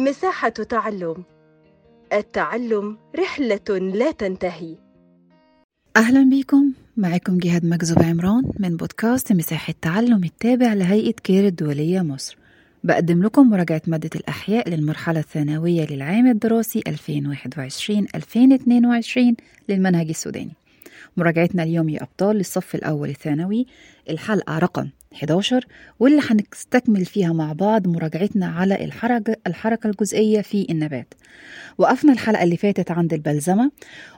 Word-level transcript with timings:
مساحة 0.00 0.48
تعلم. 0.48 1.24
التعلم 2.12 2.98
رحلة 3.18 3.78
لا 3.78 4.10
تنتهي. 4.10 4.76
أهلا 5.96 6.30
بكم. 6.30 6.72
معكم 6.96 7.38
جهاد 7.38 7.64
مجذوب 7.64 8.02
عمران 8.02 8.42
من 8.58 8.76
بودكاست 8.76 9.32
مساحة 9.32 9.74
تعلم 9.82 10.24
التابع 10.24 10.72
لهيئة 10.72 11.12
كير 11.12 11.46
الدولية 11.46 12.00
مصر. 12.00 12.38
بقدم 12.84 13.22
لكم 13.22 13.50
مراجعة 13.50 13.82
مادة 13.86 14.10
الأحياء 14.14 14.68
للمرحلة 14.68 15.20
الثانوية 15.20 15.86
للعام 15.86 16.26
الدراسي 16.26 16.82
2021-2022 16.88 19.34
للمنهج 19.68 20.08
السوداني. 20.08 20.59
مراجعتنا 21.20 21.62
اليوم 21.62 21.88
يا 21.88 22.02
أبطال 22.02 22.36
للصف 22.36 22.74
الأول 22.74 23.08
الثانوي 23.08 23.66
الحلقة 24.10 24.58
رقم 24.58 24.88
11 25.14 25.66
واللي 26.00 26.22
هنستكمل 26.30 27.04
فيها 27.04 27.32
مع 27.32 27.52
بعض 27.52 27.88
مراجعتنا 27.88 28.46
على 28.46 28.84
الحركة, 28.84 29.36
الحركة 29.46 29.86
الجزئية 29.90 30.40
في 30.40 30.66
النبات. 30.70 31.14
وقفنا 31.78 32.12
الحلقة 32.12 32.42
اللي 32.42 32.56
فاتت 32.56 32.90
عند 32.90 33.12
البلزمة 33.14 33.70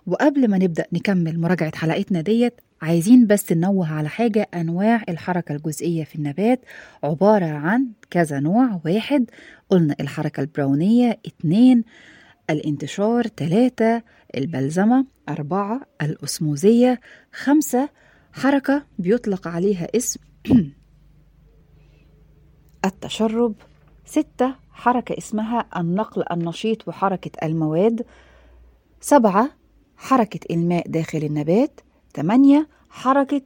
وقبل 0.06 0.48
ما 0.48 0.58
نبدأ 0.58 0.84
نكمل 0.92 1.40
مراجعة 1.40 1.76
حلقتنا 1.76 2.20
ديت 2.20 2.54
عايزين 2.82 3.26
بس 3.26 3.52
ننوه 3.52 3.92
على 3.92 4.08
حاجة 4.08 4.48
أنواع 4.54 5.02
الحركة 5.08 5.54
الجزئية 5.54 6.04
في 6.04 6.16
النبات. 6.16 6.60
عبارة 7.04 7.46
عن 7.46 7.86
كذا 8.10 8.40
نوع 8.40 8.80
واحد 8.84 9.30
قلنا 9.70 9.96
الحركة 10.00 10.40
البراونية 10.40 11.18
اتنين 11.26 11.84
الانتشار 12.52 13.24
تلاتة 13.24 14.02
البلزمة 14.36 15.06
أربعة 15.28 15.80
الأسموزية 16.02 17.00
خمسة 17.32 17.88
حركة 18.32 18.86
بيطلق 18.98 19.48
عليها 19.48 19.88
اسم 19.96 20.20
التشرب 22.84 23.54
ستة 24.04 24.54
حركة 24.72 25.18
اسمها 25.18 25.68
النقل 25.76 26.24
النشيط 26.30 26.88
وحركة 26.88 27.46
المواد 27.46 28.04
سبعة 29.00 29.50
حركة 29.96 30.40
إلماء 30.50 30.88
داخل 30.88 31.18
النبات 31.18 31.80
ثمانية 32.14 32.68
حركة 32.90 33.42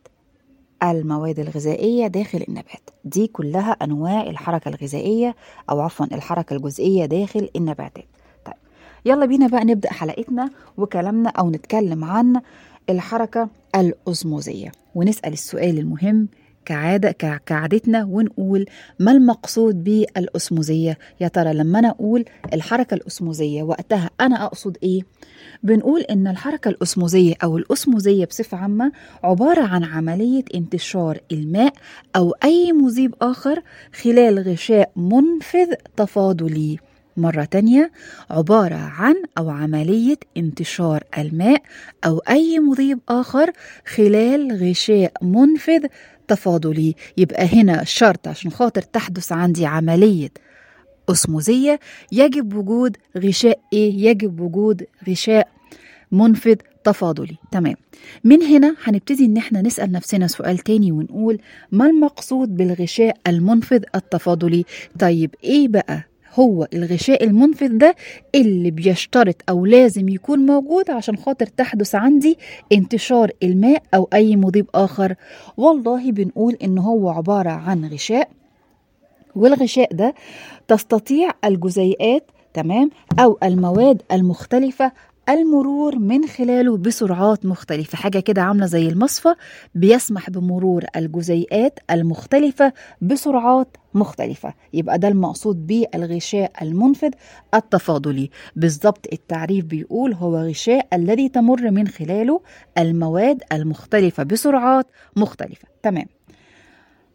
المواد 0.83 1.38
الغذائية 1.38 2.06
داخل 2.06 2.44
النبات. 2.48 2.91
دي 3.05 3.27
كلها 3.27 3.70
أنواع 3.70 4.22
الحركة 4.22 4.69
الغذائية 4.69 5.36
أو 5.70 5.81
عفوا 5.81 6.06
الحركة 6.06 6.56
الجزئية 6.56 7.06
داخل 7.06 7.48
النباتات. 7.56 8.05
يلا 9.07 9.27
بينا 9.27 9.47
بقى 9.47 9.65
نبدأ 9.65 9.93
حلقتنا 9.93 10.51
وكلامنا 10.77 11.29
أو 11.31 11.51
نتكلم 11.51 12.05
عن 12.05 12.41
الحركة 12.91 13.49
الأزموزية 13.77 14.73
ونسأل 14.95 15.33
السؤال 15.33 15.79
المهم 15.79 16.29
كعادة 16.65 17.12
كعادتنا 17.47 18.05
ونقول 18.05 18.67
ما 18.99 19.12
المقصود 19.12 19.84
بالأسموزية 19.84 20.99
يا 21.21 21.29
ترى 21.29 21.53
لما 21.55 21.79
أنا 21.79 21.89
أقول 21.91 22.25
الحركة 22.55 22.95
الأسموزية 22.95 23.62
وقتها 23.62 24.11
أنا 24.21 24.45
أقصد 24.45 24.77
إيه؟ 24.83 25.01
بنقول 25.62 26.01
إن 26.01 26.27
الحركة 26.27 26.69
الأسموزية 26.69 27.34
أو 27.45 27.59
الأسموزية 27.59 28.25
بصفة 28.25 28.57
عامة 28.59 28.93
عبارة 29.23 29.62
عن 29.62 29.84
عملية 29.84 30.45
انتشار 30.55 31.19
الماء 31.33 31.73
أو 32.17 32.34
أي 32.45 32.73
مذيب 32.73 33.15
آخر 33.23 33.62
خلال 34.03 34.39
غشاء 34.39 34.91
منفذ 34.97 35.73
تفاضلي. 35.97 36.79
مرة 37.17 37.45
تانية 37.45 37.91
عبارة 38.31 38.75
عن 38.75 39.14
أو 39.39 39.50
عملية 39.50 40.17
انتشار 40.36 41.05
الماء 41.19 41.62
أو 42.05 42.19
أي 42.19 42.59
مذيب 42.59 42.98
آخر 43.09 43.53
خلال 43.86 44.69
غشاء 44.70 45.12
منفذ 45.22 45.87
تفاضلي. 46.28 46.94
يبقى 47.17 47.47
هنا 47.47 47.84
شرط 47.84 48.28
عشان 48.28 48.50
خاطر 48.50 48.83
تحدث 48.83 49.33
عندي 49.33 49.67
عملية 49.67 50.31
أسموزية 51.09 51.81
يجب 52.12 52.55
وجود 52.55 52.97
غشاء 53.19 53.59
إيه؟ 53.72 54.06
يجب 54.09 54.41
وجود 54.41 54.87
غشاء 55.09 55.48
منفذ 56.12 56.55
تفاضلي. 56.84 57.37
تمام. 57.53 57.75
من 58.25 58.42
هنا 58.42 58.77
هنبتدي 58.84 59.25
إن 59.25 59.37
إحنا 59.37 59.62
نسأل 59.62 59.93
نفسنا 59.93 60.27
سؤال 60.27 60.59
تاني 60.59 60.93
ونقول 60.93 61.38
ما 61.72 61.87
المقصود 61.87 62.56
بالغشاء 62.56 63.16
المنفذ 63.27 63.83
التفاضلي؟ 63.94 64.65
طيب 65.00 65.34
إيه 65.44 65.69
بقى؟ 65.69 66.04
هو 66.36 66.69
الغشاء 66.74 67.24
المنفذ 67.24 67.78
ده 67.78 67.94
اللي 68.34 68.70
بيشترط 68.70 69.36
أو 69.48 69.66
لازم 69.66 70.08
يكون 70.08 70.38
موجود 70.47 70.91
عشان 70.91 71.16
خاطر 71.16 71.47
تحدث 71.47 71.94
عندي 71.94 72.38
انتشار 72.72 73.30
الماء 73.42 73.82
أو 73.94 74.08
أي 74.14 74.36
مضيب 74.36 74.66
آخر. 74.74 75.14
والله 75.56 76.12
بنقول 76.12 76.56
إن 76.64 76.78
هو 76.78 77.08
عبارة 77.10 77.50
عن 77.50 77.84
غشاء 77.84 78.28
والغشاء 79.36 79.94
ده 79.94 80.14
تستطيع 80.69 81.30
الجزيئات 81.44 82.30
تمام 82.54 82.91
أو 83.18 83.38
المواد 83.42 84.03
المختلفة 84.12 84.92
المرور 85.28 85.98
من 85.98 86.26
خلاله 86.26 86.76
بسرعات 86.76 87.47
مختلفة. 87.47 87.98
حاجة 87.98 88.19
كده 88.19 88.42
عاملة 88.42 88.66
زي 88.66 88.88
المصفى 88.88 89.34
بيسمح 89.75 90.31
بمرور 90.31 90.84
الجزيئات 90.97 91.78
المختلفة 91.91 92.72
بسرعات 93.00 93.76
مختلفة. 93.94 94.54
يبقى 94.72 94.98
ده 94.98 95.09
المقصود 95.09 95.66
بالغشاء 95.66 96.53
المنفذ 96.62 97.10
التفاضلي. 97.54 98.31
بالضبط 98.56 99.06
التعريف 99.12 99.65
بيقول 99.65 100.12
هو 100.15 100.36
غشاء 100.36 100.86
الذي 100.92 101.28
تمر 101.28 101.70
من 101.70 101.88
خلاله 101.88 102.41
المواد 102.78 103.42
المختلفة 103.53 104.22
بسرعات 104.22 104.86
مختلفة. 105.16 105.69
تمام. 105.82 106.06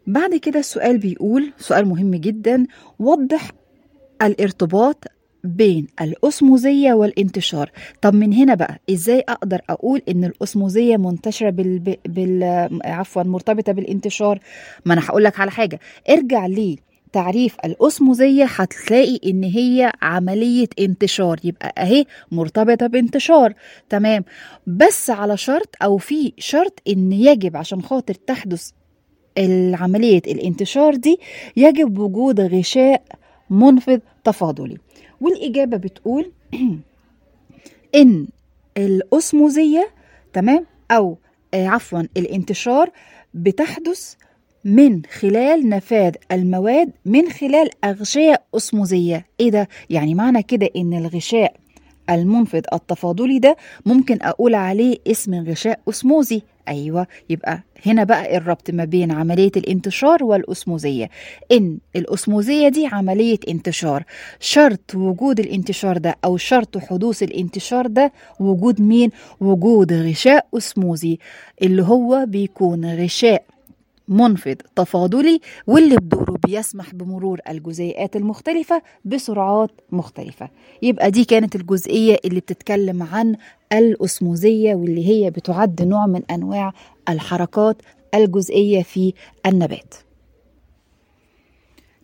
بعد 0.06 0.34
كده 0.34 0.58
السؤال 0.60 0.98
بيقول 0.98 1.52
سؤال 1.58 1.88
مهم 1.88 2.14
جدا 2.14 2.66
وضح 2.98 3.50
الارتباط 4.22 5.04
بين 5.44 5.86
الأسموزية 6.00 6.92
والانتشار. 6.92 7.70
طب 8.02 8.14
من 8.14 8.32
هنا 8.32 8.54
بقى 8.54 8.80
إزاي 8.90 9.24
أقدر 9.28 9.60
أقول 9.70 10.02
إن 10.08 10.24
الأسموزية 10.24 10.96
منتشرة 10.96 11.50
بال... 11.50 11.96
بال... 12.08 12.68
عفوا 12.84 13.22
مرتبطة 13.22 13.72
بالانتشار؟ 13.72 14.38
ما 14.84 14.94
أنا 14.94 15.02
هقول 15.06 15.24
لك 15.24 15.40
على 15.40 15.50
حاجة. 15.50 15.80
ارجع 16.10 16.46
ليه 16.46 16.76
تعريف 17.12 17.56
الأسموزية 17.64 18.44
هتلاقي 18.44 19.18
إن 19.26 19.44
هي 19.44 19.92
عملية 20.02 20.68
انتشار. 20.78 21.40
يبقى 21.44 21.74
أهي 21.78 22.04
مرتبطة 22.32 22.86
بانتشار. 22.86 23.54
تمام. 23.88 24.24
بس 24.66 25.10
على 25.10 25.36
شرط 25.36 25.68
أو 25.82 25.96
في 25.98 26.32
شرط 26.38 26.80
إن 26.88 27.12
يجب 27.12 27.56
عشان 27.56 27.82
خاطر 27.82 28.14
تحدث 28.14 28.70
عملية 29.74 30.22
الانتشار 30.26 30.94
دي 30.94 31.16
يجب 31.56 31.98
وجود 31.98 32.40
غشاء 32.40 33.02
منفذ 33.50 33.98
تفاضلي. 34.24 34.76
والإجابة 35.22 35.76
بتقول 35.76 36.32
إن 38.00 38.26
الأسموزية 38.76 39.88
تمام؟ 40.32 40.66
أو 40.90 41.18
آه 41.54 41.66
عفوا 41.68 42.02
الانتشار 42.16 42.90
بتحدث 43.34 44.14
من 44.64 45.02
خلال 45.04 45.68
نفاذ 45.68 46.14
المواد 46.32 46.90
من 47.04 47.30
خلال 47.30 47.70
أغشاء 47.84 48.44
أسموزية 48.56 49.26
إيه 49.40 49.50
ده؟ 49.50 49.68
يعني 49.90 50.14
معنى 50.14 50.42
كده 50.42 50.68
إن 50.76 50.94
الغشاء 50.94 51.56
المنفذ 52.10 52.62
التفاضلي 52.72 53.38
ده 53.38 53.56
ممكن 53.86 54.18
أقول 54.22 54.54
عليه 54.54 54.96
اسم 55.06 55.34
غشاء 55.34 55.80
أسموزي 55.88 56.42
أيوة. 56.68 57.06
يبقى 57.30 57.62
هنا 57.86 58.04
بقى 58.04 58.36
الربط 58.36 58.70
ما 58.70 58.84
بين 58.84 59.12
عملية 59.12 59.50
الانتشار 59.56 60.24
والأسموزية. 60.24 61.10
إن 61.52 61.78
الأسموزية 61.96 62.68
دي 62.68 62.86
عملية 62.86 63.38
انتشار. 63.48 64.04
شرط 64.40 64.94
وجود 64.94 65.40
الانتشار 65.40 65.98
ده 65.98 66.16
أو 66.24 66.36
شرط 66.36 66.78
حدوث 66.78 67.22
الانتشار 67.22 67.86
ده 67.86 68.12
وجود 68.40 68.80
مين؟ 68.80 69.10
وجود 69.40 69.92
غشاء 69.92 70.46
أسموزي 70.56 71.18
اللي 71.62 71.82
هو 71.82 72.24
بيكون 72.28 72.94
غشاء 72.94 73.44
منفذ 74.12 74.54
تفاضلي 74.76 75.40
واللي 75.66 75.96
بدوره 75.96 76.38
بيسمح 76.46 76.94
بمرور 76.94 77.40
الجزيئات 77.48 78.16
المختلفة 78.16 78.82
بسرعات 79.04 79.70
مختلفة. 79.92 80.48
يبقى 80.82 81.10
دي 81.10 81.24
كانت 81.24 81.56
الجزئية 81.56 82.16
اللي 82.24 82.40
بتتكلم 82.40 83.02
عن 83.02 83.36
الأسموزية 83.72 84.74
واللي 84.74 85.06
هي 85.08 85.30
بتعد 85.30 85.82
نوع 85.82 86.06
من 86.06 86.22
أنواع 86.30 86.72
الحركات 87.08 87.82
الجزئية 88.14 88.82
في 88.82 89.12
النبات. 89.46 89.94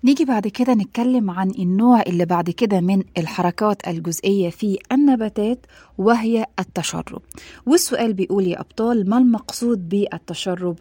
نيجي 0.05 0.25
بعد 0.25 0.49
كده 0.49 0.75
نتكلم 0.75 1.31
عن 1.31 1.51
النوع 1.51 2.03
اللي 2.03 2.25
بعد 2.25 2.51
كده 2.51 2.81
من 2.81 3.03
الحركات 3.19 3.89
الجزئية 3.89 4.51
في 4.51 4.79
النباتات 4.93 5.67
وهي 5.99 6.47
التشرب. 6.59 7.23
والسؤال 7.67 8.13
بيقول 8.13 8.47
يا 8.47 8.61
أبطال 8.61 9.11
ما 9.11 9.19
المقصود 9.19 9.89
بالتشرب؟ 9.89 10.77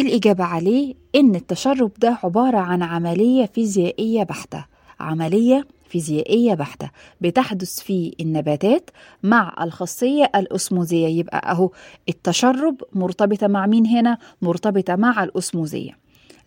الإجابة 0.00 0.44
عليه 0.44 0.94
إن 1.14 1.34
التشرب 1.34 1.92
ده 1.98 2.18
عبارة 2.24 2.58
عن 2.58 2.82
عملية 2.82 3.46
فيزيائية 3.46 4.22
بحتة. 4.22 4.64
عملية 5.00 5.66
فيزيائية 5.88 6.54
بحتة. 6.54 6.90
بتحدث 7.20 7.80
في 7.80 8.14
النباتات 8.20 8.90
مع 9.22 9.54
الخاصية 9.60 10.30
الأسموزية 10.36 11.06
يبقى 11.08 11.50
أهو 11.52 11.70
التشرب 12.08 12.82
مرتبطة 12.92 13.46
مع 13.46 13.66
مين 13.66 13.86
هنا؟ 13.86 14.18
مرتبطة 14.42 14.96
مع 14.96 15.24
الأسموزية 15.24 15.98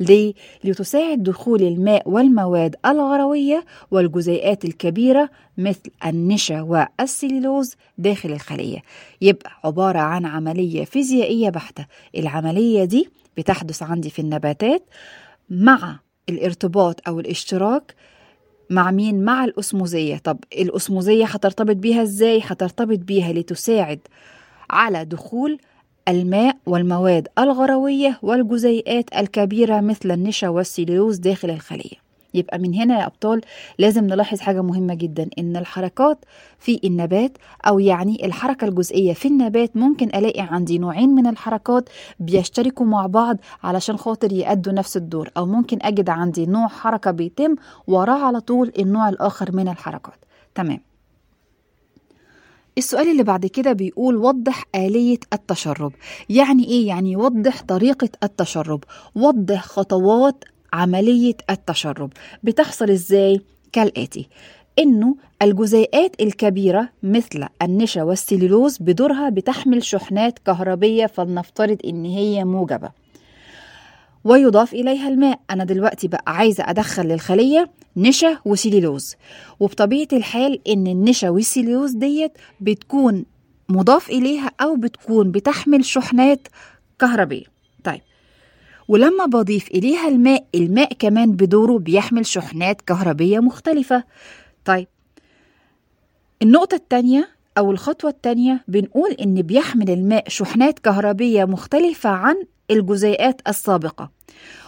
ليه؟ 0.02 0.34
لتساعد 0.64 1.24
دخول 1.24 1.62
الماء 1.62 2.10
والمواد 2.10 2.76
الغروية 2.86 3.66
والجزيئات 3.92 4.66
الكبيرة 4.66 5.30
مثل 5.58 5.92
النشا 6.06 6.62
والسليلوز 6.62 7.76
داخل 7.98 8.32
الخلية 8.32 8.80
يبقى 9.22 9.52
عبارة 9.64 10.00
عن 10.00 10.26
عملية 10.26 10.86
فيزيائية 10.86 11.50
بحتة 11.50 11.86
العملية 12.18 12.84
دي 12.84 13.10
بتحدث 13.38 13.84
عندي 13.84 14.10
في 14.10 14.20
النباتات 14.20 14.84
مع 15.50 16.00
الارتباط 16.30 17.08
أو 17.08 17.20
الاشتراك 17.20 17.96
مع 18.70 18.92
مين؟ 18.92 19.24
مع 19.26 19.44
الأسموزية 19.46 20.18
طب 20.18 20.38
الأسموزية 20.54 21.26
هترتبط 21.26 21.76
بيها 21.76 22.02
إزاي؟ 22.04 22.42
هترتبط 22.44 23.00
بيها 23.00 23.34
لتساعد 23.34 24.00
على 24.70 25.06
دخول 25.06 25.58
الماء 26.12 26.58
والمواد 26.66 27.28
الغروية 27.40 28.20
والجزيئات 28.22 29.06
الكبيرة 29.18 29.80
مثل 29.80 30.12
النشا 30.12 30.50
والسيلولوز 30.50 31.18
داخل 31.18 31.50
الخلية. 31.50 32.02
يبقى 32.34 32.60
من 32.60 32.74
هنا 32.74 33.00
يا 33.00 33.06
أبطال 33.06 33.42
لازم 33.80 34.04
نلاحظ 34.08 34.40
حاجة 34.40 34.62
مهمة 34.62 34.94
جدا 34.94 35.30
إن 35.40 35.58
الحركات 35.58 36.26
في 36.60 36.80
النبات 36.84 37.38
أو 37.68 37.80
يعني 37.80 38.26
الحركة 38.26 38.68
الجزئية 38.68 39.14
في 39.14 39.28
النبات 39.28 39.78
ممكن 39.78 40.08
ألاقي 40.08 40.42
عندي 40.42 40.78
نوعين 40.78 41.10
من 41.10 41.28
الحركات 41.28 41.90
بيشتركوا 42.20 42.86
مع 42.86 43.06
بعض 43.08 43.38
علشان 43.64 43.98
خاطر 43.98 44.34
يأدوا 44.34 44.74
نفس 44.74 44.98
الدور 44.98 45.30
أو 45.38 45.46
ممكن 45.46 45.78
أجد 45.82 46.10
عندي 46.10 46.46
نوع 46.46 46.68
حركة 46.68 47.12
بيتم 47.12 47.56
وراه 47.88 48.26
على 48.26 48.40
طول 48.40 48.72
النوع 48.80 49.10
الآخر 49.10 49.56
من 49.56 49.68
الحركات. 49.68 50.26
تمام. 50.56 50.91
السؤال 52.78 53.12
اللي 53.12 53.24
بعد 53.24 53.46
كده 53.46 53.74
بيقول 53.74 54.16
وضح 54.16 54.66
آلية 54.76 55.20
التشرب. 55.34 55.94
يعني 56.30 56.66
إيه؟ 56.68 56.88
يعني 56.88 57.16
وضح 57.16 57.62
طريقة 57.62 58.10
التشرب. 58.24 58.84
وضح 59.16 59.66
خطوات 59.66 60.44
عملية 60.74 61.36
التشرب. 61.50 62.14
بتحصل 62.44 62.90
إزاي؟ 62.90 63.42
كالآتي. 63.72 64.30
إنه 64.80 65.16
الجزيئات 65.42 66.22
الكبيرة 66.22 66.90
مثل 67.04 67.48
النشا 67.62 68.04
والسليلوز 68.04 68.78
بدورها 68.78 69.30
بتحمل 69.30 69.84
شحنات 69.84 70.40
كهربية 70.40 71.06
فلنفترض 71.06 71.78
إن 71.86 72.06
هي 72.06 72.44
موجبة. 72.44 73.01
ويضاف 74.24 74.74
إليها 74.74 75.08
الماء. 75.10 75.40
أنا 75.50 75.64
دلوقتي 75.64 76.08
بقى 76.08 76.24
عايزة 76.28 76.64
أدخل 76.68 77.04
للخلية 77.04 77.70
نشا 77.98 78.38
وسيليلوز. 78.46 79.16
وبطبيعة 79.60 80.08
الحال 80.14 80.68
إن 80.68 80.88
النشا 80.88 81.30
والسيليلوز 81.30 81.92
ديت 81.92 82.32
بتكون 82.62 83.26
مضاف 83.70 84.10
إليها 84.10 84.52
أو 84.62 84.76
بتكون 84.76 85.32
بتحمل 85.32 85.86
شحنات 85.86 86.48
كهربية. 87.00 87.46
طيب. 87.84 88.02
ولما 88.88 89.26
بضيف 89.26 89.68
إليها 89.68 90.08
الماء 90.08 90.46
الماء 90.56 90.94
كمان 90.94 91.32
بدوره 91.32 91.80
بيحمل 91.80 92.26
شحنات 92.26 92.82
كهربية 92.82 93.40
مختلفة. 93.40 94.04
طيب. 94.66 94.88
النقطة 96.42 96.76
التانية 96.76 97.30
أو 97.58 97.72
الخطوة 97.72 98.10
التانية 98.10 98.64
بنقول 98.68 99.12
إن 99.12 99.42
بيحمل 99.42 99.90
الماء 99.90 100.24
شحنات 100.28 100.80
كهربية 100.80 101.46
مختلفة 101.46 102.10
عن 102.10 102.36
الجزيئات 102.72 103.42
السابقة. 103.48 104.12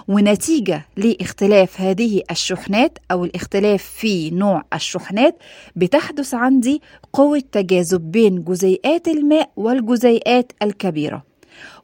ونتيجة 0.07 0.85
لاختلاف 0.97 1.81
هذه 1.81 2.21
الشحنات 2.31 2.97
أو 3.11 3.25
الاختلاف 3.25 3.83
في 3.83 4.29
نوع 4.29 4.63
الشحنات 4.73 5.37
بتحدث 5.75 6.33
عندي 6.33 6.81
قوة 7.13 7.43
تجاذب 7.51 8.11
بين 8.11 8.43
جزيئات 8.43 9.07
الماء 9.07 9.51
والجزيئات 9.55 10.51
الكبيرة. 10.61 11.32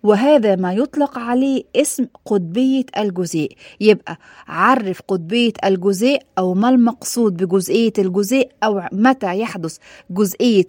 وهذا 0.04 0.56
ما 0.56 0.74
يطلق 0.74 1.18
عليه 1.18 1.64
اسم 1.76 2.06
قطبية 2.26 2.86
الجزيء. 2.98 3.56
يبقى 3.82 4.18
عرف 4.48 5.02
قطبية 5.08 5.54
الجزيء 5.66 6.22
أو 6.38 6.54
ما 6.54 6.70
المقصود 6.70 7.44
بجزئية 7.44 7.94
الجزيء 7.98 8.50
أو 8.64 8.82
متى 8.92 9.40
يحدث 9.40 9.78
جزئية 10.10 10.66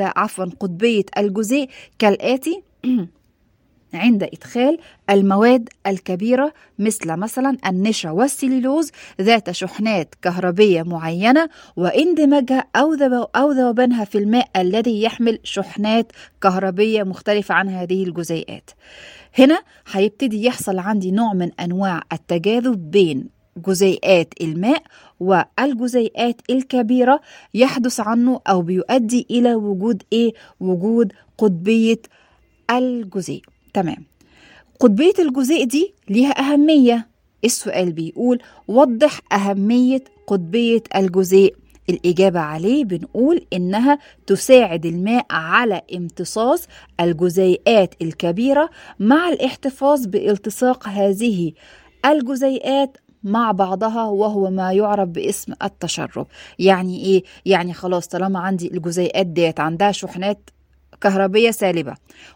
عفوا 0.00 0.44
قطبية 0.60 1.04
الجزيء 1.18 1.68
كالآتي. 1.98 2.62
عند 3.96 4.22
إدخال 4.22 4.78
المواد 5.10 5.68
الكبيرة 5.86 6.52
مثل 6.78 7.16
مثلا 7.16 7.56
النشا 7.66 8.10
والسليلوز 8.10 8.90
ذات 9.20 9.50
شحنات 9.50 10.14
كهربية 10.22 10.82
معينة 10.82 11.48
واندماجها 11.76 12.64
أو 13.36 13.52
ذوبانها 13.52 14.04
في 14.04 14.18
الماء 14.18 14.48
الذي 14.56 15.02
يحمل 15.02 15.38
شحنات 15.44 16.12
كهربية 16.42 17.02
مختلفة 17.02 17.54
عن 17.54 17.68
هذه 17.68 18.04
الجزيئات. 18.04 18.70
هنا 19.38 19.58
هيبتدي 19.92 20.44
يحصل 20.44 20.78
عندي 20.78 21.10
نوع 21.10 21.32
من 21.32 21.50
أنواع 21.60 22.02
التجاذب 22.12 22.90
بين 22.90 23.36
جزيئات 23.56 24.34
الماء 24.40 24.82
والجزيئات 25.20 26.40
الكبيرة 26.50 27.20
يحدث 27.54 28.00
عنه 28.00 28.40
أو 28.48 28.62
بيؤدي 28.62 29.26
إلى 29.30 29.54
وجود 29.54 30.02
إيه؟ 30.12 30.32
وجود 30.60 31.12
قطبية 31.38 32.02
الجزيء. 32.70 33.42
تمام. 33.76 34.04
قطبية 34.80 35.12
الجزيء 35.18 35.64
دي 35.64 35.94
ليها 36.08 36.30
أهمية. 36.30 37.08
السؤال 37.44 37.92
بيقول 37.92 38.42
وضح 38.68 39.20
أهمية 39.32 40.04
قطبية 40.26 40.82
الجزيء. 40.96 41.56
الإجابة 41.90 42.40
عليه 42.40 42.84
بنقول 42.84 43.46
إنها 43.52 43.98
تساعد 44.26 44.86
الماء 44.86 45.26
على 45.30 45.82
امتصاص 45.94 46.66
الجزيئات 47.00 47.94
الكبيرة 48.02 48.70
مع 48.98 49.28
الاحتفاظ 49.28 50.06
بالتصاق 50.06 50.88
هذه 50.88 51.52
الجزيئات 52.06 52.96
مع 53.22 53.52
بعضها 53.52 54.04
وهو 54.04 54.50
ما 54.50 54.72
يعرف 54.72 55.08
باسم 55.08 55.52
التشرب. 55.64 56.26
يعني 56.58 57.04
إيه؟ 57.04 57.22
يعني 57.46 57.72
خلاص 57.72 58.06
طالما 58.08 58.38
عندي 58.38 58.66
الجزيئات 58.74 59.26
ديت 59.26 59.60
عندها 59.60 59.92
شحنات 59.92 60.50
كهربية 61.00 61.50
سالبة 61.50 61.94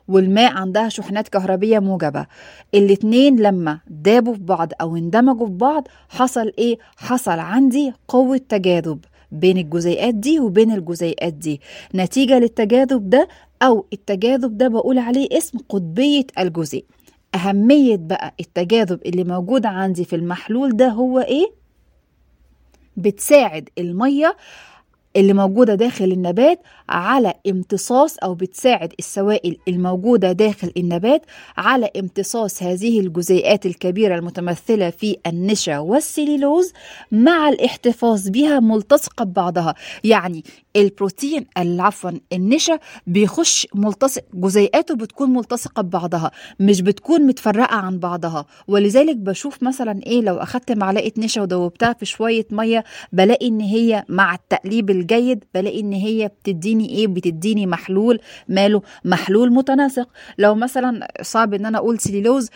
والماء 0.08 0.52
عندها 0.52 0.88
شحنات 0.88 1.28
كهربية 1.28 1.78
موجبة 1.78 2.26
الاتنين 2.74 3.36
لما 3.40 3.80
دابوا 3.88 4.34
في 4.34 4.40
بعض 4.40 4.72
أو 4.80 4.96
اندمجوا 4.96 5.46
في 5.46 5.52
بعض 5.52 5.88
حصل 6.08 6.52
إيه؟ 6.58 6.78
حصل 6.96 7.38
عندي 7.38 7.92
قوة 8.08 8.40
تجاذب 8.48 9.04
بين 9.32 9.58
الجزيئات 9.58 10.14
دي 10.14 10.40
وبين 10.40 10.72
الجزيئات 10.72 11.32
دي 11.32 11.60
نتيجة 11.94 12.38
للتجاذب 12.38 13.10
ده 13.10 13.28
أو 13.62 13.86
التجاذب 13.92 14.58
ده 14.58 14.68
بقول 14.68 14.98
عليه 14.98 15.28
اسم 15.32 15.58
قطبية 15.68 16.24
الجزيء 16.38 16.84
أهمية 17.34 17.96
بقى 17.96 18.34
التجاذب 18.40 19.00
اللي 19.06 19.24
موجود 19.24 19.66
عندي 19.66 20.04
في 20.04 20.16
المحلول 20.16 20.76
ده 20.76 20.88
هو 20.88 21.18
إيه؟ 21.20 21.46
بتساعد 22.96 23.68
المية 23.78 24.36
اللي 25.16 25.32
موجودة 25.32 25.74
داخل 25.74 26.12
النبات 26.12 26.62
على 26.88 27.34
امتصاص 27.48 28.17
أو 28.19 28.34
بتساعد 28.34 28.93
السوائل 28.98 29.56
الموجودة 29.69 30.32
داخل 30.32 30.72
النبات 30.76 31.22
على 31.56 31.90
امتصاص 31.98 32.62
هذه 32.62 33.00
الجزيئات 33.00 33.67
الكبيرة 33.67 34.14
المتمثلة 34.14 34.90
في 34.90 35.17
النشا 35.26 35.79
والسليلوز 35.79 36.72
مع 37.12 37.48
الاحتفاظ 37.48 38.29
بها 38.29 38.60
ملتصقة 38.60 39.24
ببعضها. 39.24 39.74
يعني 40.05 40.44
البروتين 40.76 41.46
عفوا 41.56 42.10
النشا 42.32 42.79
بيخش 43.06 43.67
ملتصق 43.74 44.22
جزيئاته 44.34 44.94
بتكون 44.94 45.31
ملتصقة 45.31 45.82
ببعضها 45.82 46.31
مش 46.60 46.81
بتكون 46.81 47.22
متفرقة 47.26 47.76
عن 47.76 47.98
بعضها. 47.98 48.46
ولذلك 48.69 49.17
بشوف 49.17 49.62
مثلا 49.62 50.00
إيه 50.06 50.20
لو 50.20 50.36
أخدت 50.36 50.72
معلقة 50.72 51.12
نشا 51.19 51.43
ودوبتها 51.43 51.93
في 51.93 52.06
شوية 52.06 52.46
مية 52.50 52.84
بلاقي 53.12 53.48
إن 53.48 53.60
هي 53.60 54.05
مع 54.08 54.34
التقليب 54.34 54.90
الجيد 55.00 55.44
بلاقي 55.54 55.80
إن 55.80 55.92
هي 55.92 56.28
بتديني 56.28 56.88
إيه؟ 56.88 57.06
بتديني 57.06 57.66
محلول 57.66 58.20
ماله 58.48 58.82
محلول 59.04 59.52
متناسق. 59.52 60.08
لو 60.38 60.54
مثلا 60.54 61.08
صعب 61.22 61.54
إن 61.54 61.66
أنا 61.66 61.78
أقول 61.78 61.98
سليلوز 61.98 62.48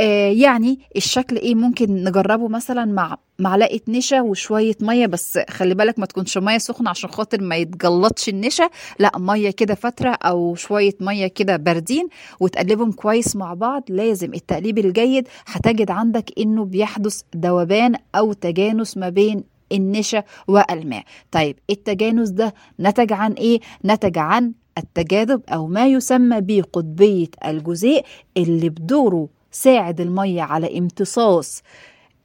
آه 0.00 0.30
يعني 0.30 0.78
الشكل 0.96 1.36
إيه؟ 1.36 1.54
ممكن 1.54 2.04
نجربه 2.04 2.48
مثلا 2.48 2.84
مع 2.84 3.16
معلقة 3.38 3.80
نشا 3.88 4.20
وشوية 4.20 4.74
مية 4.80 5.06
بس 5.06 5.38
خلي 5.50 5.74
بالك 5.74 5.98
ما 5.98 6.06
تكونش 6.06 6.38
مية 6.38 6.58
سخنة 6.58 6.90
عشان 6.90 7.10
خاطر 7.10 7.42
ما 7.42 7.56
يتجلطش 7.56 8.28
النشا. 8.28 8.68
لا 8.98 9.12
مية 9.16 9.50
كده 9.50 9.74
فترة 9.74 10.10
أو 10.10 10.54
شوية 10.54 10.94
مية 11.00 11.26
كده 11.26 11.56
باردين 11.56 12.08
وتقلبهم 12.40 12.92
كويس 12.92 13.36
مع 13.36 13.54
بعض. 13.54 13.82
لازم 13.88 14.34
التقليب 14.34 14.78
الجيد. 14.78 15.28
هتجد 15.46 15.90
عندك 15.90 16.30
إنه 16.38 16.64
بيحدث 16.64 17.20
ذوبان 17.36 17.94
أو 18.14 18.32
تجانس 18.32 18.96
ما 18.96 19.08
بين 19.08 19.44
النشا 19.72 20.22
والماء. 20.48 21.04
طيب 21.30 21.58
التجانس 21.70 22.28
ده 22.30 22.54
نتج 22.80 23.12
عن 23.12 23.32
إيه؟ 23.32 23.60
نتج 23.84 24.18
عن 24.18 24.52
التجاذب 24.78 25.42
أو 25.48 25.66
ما 25.66 25.86
يسمى 25.86 26.40
بقطبية 26.40 27.28
الجزيء 27.46 28.04
اللي 28.36 28.68
بدوره 28.68 29.28
ساعد 29.50 30.00
المية 30.00 30.42
على 30.42 30.78
امتصاص 30.78 31.62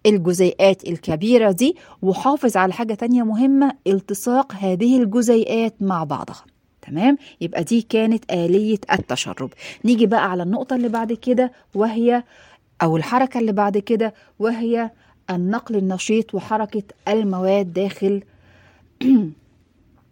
الجزيئات 0.05 0.87
الكبيرة 0.87 1.51
دي. 1.51 1.75
وحافظ 2.01 2.57
على 2.57 2.73
حاجة 2.73 2.93
تانية 2.93 3.23
مهمة 3.23 3.71
التصاق 3.87 4.53
هذه 4.53 5.01
الجزيئات 5.03 5.75
مع 5.81 6.03
بعضها. 6.03 6.43
تمام؟ 6.81 7.17
يبقى 7.41 7.63
دي 7.63 7.81
كانت 7.81 8.31
آلية 8.31 8.77
التشرب. 8.91 9.49
نيجي 9.85 10.05
بقى 10.05 10.31
على 10.31 10.43
النقطة 10.43 10.75
اللي 10.75 10.89
بعد 10.89 11.13
كده 11.13 11.51
وهي 11.75 12.23
أو 12.81 12.97
الحركة 12.97 13.39
اللي 13.39 13.51
بعد 13.51 13.77
كده 13.77 14.13
وهي 14.39 14.91
النقل 15.29 15.75
النشيط 15.75 16.35
وحركة 16.35 16.83
المواد 17.07 17.73
داخل 17.73 18.23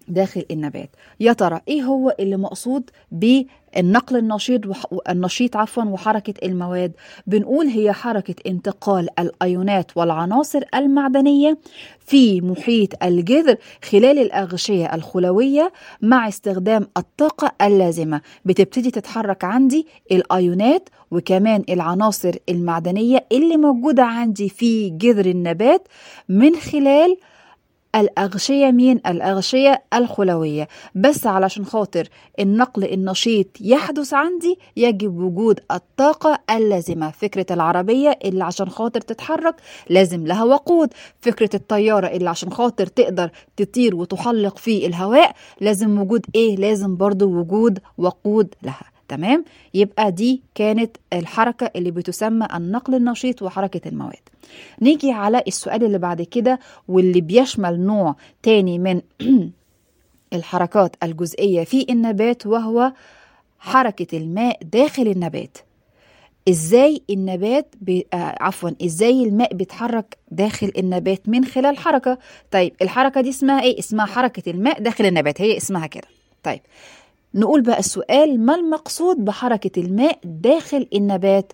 داخل 0.07 0.45
النبات. 0.51 0.89
يا 1.19 1.33
ترى 1.33 1.61
إيه 1.67 1.81
هو 1.81 2.15
اللي 2.19 2.37
مقصود 2.37 2.89
بالنقل 3.11 3.60
النشيط 3.77 4.65
وح... 4.67 4.83
النشيط 5.09 5.55
عفوا 5.57 5.83
وحركة 5.83 6.33
المواد. 6.47 6.91
بنقول 7.27 7.65
هي 7.65 7.93
حركة 7.93 8.35
انتقال 8.47 9.19
الأيونات 9.19 9.91
والعناصر 9.97 10.61
المعدنية 10.75 11.57
في 11.99 12.41
محيط 12.41 13.03
الجذر 13.03 13.55
خلال 13.83 14.19
الأغشية 14.19 14.95
الخلوية 14.95 15.71
مع 16.01 16.27
استخدام 16.27 16.87
الطاقة 16.97 17.51
اللازمة. 17.67 18.21
بتبتدي 18.45 18.91
تتحرك 18.91 19.43
عندي 19.43 19.87
الأيونات 20.11 20.89
وكمان 21.11 21.63
العناصر 21.69 22.35
المعدنية 22.49 23.25
اللي 23.31 23.57
موجودة 23.57 24.03
عندي 24.03 24.49
في 24.49 24.89
جذر 24.89 25.25
النبات 25.25 25.87
من 26.29 26.55
خلال 26.55 27.17
الأغشية 27.95 28.71
مين؟ 28.71 29.01
الأغشية 29.07 29.83
الخلوية 29.93 30.67
بس 30.95 31.27
علشان 31.27 31.65
خاطر 31.65 32.07
النقل 32.39 32.83
النشيط 32.93 33.47
يحدث 33.61 34.13
عندي 34.13 34.59
يجب 34.77 35.17
وجود 35.19 35.59
الطاقة 35.71 36.39
اللازمة 36.51 37.11
فكرة 37.11 37.45
العربية 37.51 38.19
اللي 38.25 38.43
عشان 38.43 38.69
خاطر 38.69 39.01
تتحرك 39.01 39.55
لازم 39.89 40.27
لها 40.27 40.43
وقود 40.43 40.89
فكرة 41.21 41.49
الطيارة 41.53 42.07
اللي 42.07 42.29
عشان 42.29 42.53
خاطر 42.53 42.85
تقدر 42.87 43.29
تطير 43.57 43.95
وتحلق 43.95 44.57
في 44.57 44.85
الهواء 44.85 45.31
لازم 45.61 45.99
وجود 45.99 46.25
إيه؟ 46.35 46.55
لازم 46.55 46.97
برضو 46.97 47.25
وجود 47.25 47.79
وقود 47.97 48.55
لها 48.63 48.90
تمام؟ 49.11 49.45
يبقى 49.73 50.11
دي 50.11 50.41
كانت 50.55 50.97
الحركة 51.13 51.71
اللي 51.75 51.91
بتسمى 51.91 52.47
النقل 52.55 52.95
النشيط 52.95 53.41
وحركة 53.41 53.87
المواد. 53.87 54.29
نيجي 54.81 55.11
على 55.11 55.43
السؤال 55.47 55.83
اللي 55.83 55.97
بعد 55.97 56.21
كده 56.21 56.59
واللي 56.87 57.21
بيشمل 57.21 57.79
نوع 57.79 58.15
تاني 58.43 58.79
من 58.79 59.01
الحركات 60.33 60.95
الجزئية 61.03 61.63
في 61.63 61.85
النبات 61.89 62.45
وهو 62.45 62.93
حركة 63.59 64.17
الماء 64.17 64.59
داخل 64.63 65.07
النبات. 65.07 65.57
إزاي 66.49 67.01
النبات. 67.09 67.75
آه 68.13 68.35
عفوا 68.39 68.69
إزاي 68.85 69.23
الماء 69.23 69.53
بيتحرك 69.53 70.17
داخل 70.31 70.71
النبات 70.77 71.29
من 71.29 71.45
خلال 71.45 71.77
حركة؟ 71.77 72.17
طيب 72.51 72.73
الحركة 72.81 73.21
دي 73.21 73.29
اسمها 73.29 73.61
إيه؟ 73.61 73.79
اسمها 73.79 74.05
حركة 74.05 74.49
الماء 74.49 74.81
داخل 74.81 75.05
النبات 75.05 75.41
هي 75.41 75.57
اسمها 75.57 75.87
كده. 75.87 76.07
طيب 76.43 76.61
نقول 77.33 77.61
بقى 77.61 77.79
السؤال 77.79 78.39
ما 78.45 78.55
المقصود 78.55 79.25
بحركة 79.25 79.81
الماء 79.81 80.19
داخل 80.23 80.87
النبات؟ 80.93 81.53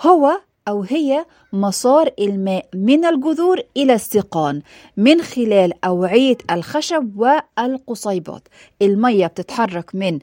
هو 0.00 0.40
أو 0.68 0.82
هي 0.82 1.24
مسار 1.52 2.10
الماء 2.18 2.66
من 2.74 3.04
الجذور 3.04 3.60
إلى 3.76 3.94
السقان 3.94 4.62
من 4.96 5.22
خلال 5.22 5.84
أوعية 5.84 6.36
الخشب 6.50 7.12
والقصيبات. 7.18 8.48
المية 8.82 9.26
بتتحرك 9.26 9.94
من 9.94 10.18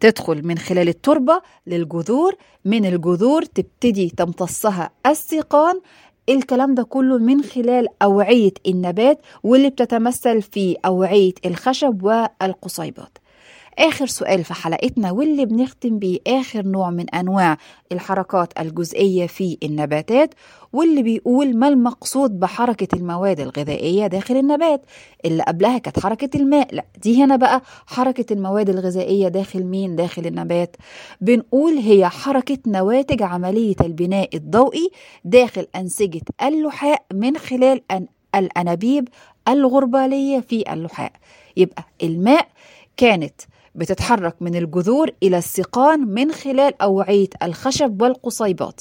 تدخل 0.00 0.42
من 0.46 0.58
خلال 0.58 0.88
التربة 0.88 1.40
للجذور 1.66 2.34
من 2.64 2.86
الجذور 2.86 3.42
تبتدي 3.42 4.10
تمتصها 4.16 4.90
السقان. 5.06 5.80
الكلام 6.28 6.74
ده 6.74 6.82
كله 6.82 7.18
من 7.18 7.42
خلال 7.42 7.86
أوعية 8.02 8.52
النبات 8.66 9.20
واللي 9.42 9.70
بتتمثل 9.70 10.42
في 10.42 10.76
أوعية 10.86 11.32
الخشب 11.46 12.02
والقصيبات. 12.02 13.18
آخر 13.78 14.06
سؤال 14.06 14.44
في 14.44 14.54
حلقتنا 14.54 15.10
واللي 15.10 15.44
بنختم 15.44 15.98
بيه 15.98 16.18
آخر 16.26 16.62
نوع 16.66 16.90
من 16.90 17.10
أنواع 17.10 17.58
الحركات 17.92 18.60
الجزئية 18.60 19.26
في 19.26 19.58
النباتات 19.62 20.34
واللي 20.72 21.02
بيقول 21.02 21.56
ما 21.56 21.68
المقصود 21.68 22.40
بحركة 22.40 22.88
المواد 22.96 23.40
الغذائية 23.40 24.06
داخل 24.06 24.36
النبات؟ 24.36 24.80
اللي 25.24 25.42
قبلها 25.42 25.78
كانت 25.78 25.98
حركة 26.00 26.30
الماء 26.38 26.74
لا 26.74 26.84
دي 27.02 27.24
هنا 27.24 27.36
بقى 27.36 27.62
حركة 27.86 28.32
المواد 28.32 28.68
الغذائية 28.68 29.28
داخل 29.28 29.64
مين؟ 29.64 29.96
داخل 29.96 30.26
النبات. 30.26 30.76
بنقول 31.20 31.72
هي 31.78 32.08
حركة 32.08 32.58
نواتج 32.66 33.22
عملية 33.22 33.76
البناء 33.80 34.36
الضوئي 34.36 34.90
داخل 35.24 35.66
أنسجة 35.76 36.20
اللحاء 36.42 37.02
من 37.12 37.36
خلال 37.36 37.82
أن 37.90 38.06
الأنابيب 38.34 39.08
الغربالية 39.48 40.40
في 40.40 40.72
اللحاء. 40.72 41.12
يبقى 41.56 41.84
الماء 42.02 42.48
كانت 42.96 43.40
بتتحرك 43.74 44.42
من 44.42 44.54
الجذور 44.56 45.10
إلى 45.22 45.38
السقان 45.38 46.08
من 46.08 46.32
خلال 46.32 46.82
أوعية 46.82 47.28
الخشب 47.42 48.02
والقصيبات 48.02 48.80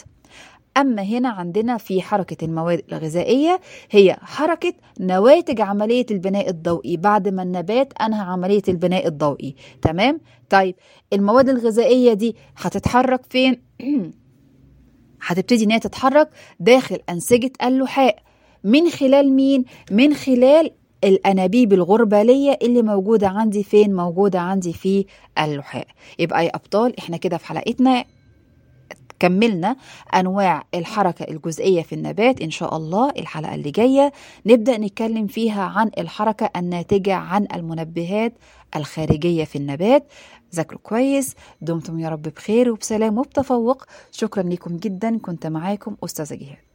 أما 0.77 1.01
هنا 1.01 1.29
عندنا 1.29 1.77
في 1.77 2.01
حركة 2.01 2.45
المواد 2.45 2.83
الغذائية 2.91 3.59
هي 3.91 4.17
حركة 4.21 4.73
نواتج 4.99 5.61
عملية 5.61 6.05
البناء 6.11 6.49
الضوئي 6.49 6.97
بعد 6.97 7.27
ما 7.27 7.43
النبات 7.43 7.93
أنهى 8.01 8.21
عملية 8.21 8.61
البناء 8.67 9.07
الضوئي 9.07 9.55
تمام؟ 9.81 10.19
طيب 10.49 10.75
المواد 11.13 11.49
الغذائية 11.49 12.13
دي 12.13 12.35
هتتحرك 12.57 13.21
فين؟ 13.29 13.61
هتبتدي 15.27 15.63
إن 15.63 15.71
هي 15.71 15.79
تتحرك 15.79 16.29
داخل 16.59 16.99
أنسجة 17.09 17.51
اللحاء 17.63 18.19
من 18.63 18.89
خلال 18.89 19.33
مين؟ 19.33 19.65
من 19.91 20.13
خلال 20.13 20.71
الأنابيب 21.03 21.73
الغربالية 21.73 22.57
اللي 22.61 22.81
موجودة 22.81 23.27
عندي 23.29 23.63
فين؟ 23.63 23.95
موجودة 23.95 24.39
عندي 24.39 24.73
في 24.73 25.05
اللحاء 25.39 25.87
يبقى 26.19 26.45
يا 26.45 26.55
أبطال 26.55 26.99
إحنا 26.99 27.17
كده 27.17 27.37
في 27.37 27.45
حلقتنا 27.45 28.05
كملنا 29.19 29.75
أنواع 30.15 30.63
الحركة 30.75 31.23
الجزئية 31.23 31.81
في 31.81 31.95
النبات. 31.95 32.41
إن 32.41 32.49
شاء 32.51 32.77
الله 32.77 33.09
الحلقة 33.09 33.55
اللي 33.55 33.71
جاية 33.71 34.11
نبدأ 34.45 34.77
نتكلم 34.77 35.27
فيها 35.27 35.63
عن 35.63 35.91
الحركة 35.97 36.49
الناتجة 36.55 37.13
عن 37.15 37.47
المنبهات 37.55 38.33
الخارجية 38.75 39.43
في 39.43 39.55
النبات. 39.55 40.07
ذاكروا 40.55 40.79
كويس 40.83 41.35
دمتم 41.61 41.99
يا 41.99 42.09
رب 42.09 42.21
بخير 42.21 42.71
وبسلام 42.71 43.17
وبتفوق. 43.17 43.83
شكرا 44.11 44.43
لكم 44.43 44.77
جدا 44.77 45.17
كنت 45.17 45.47
معاكم 45.47 45.95
أستاذة 46.03 46.35
جهاد. 46.35 46.66